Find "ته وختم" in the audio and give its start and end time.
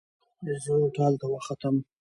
1.21-1.75